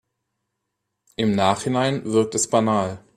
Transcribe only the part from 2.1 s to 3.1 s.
es banal.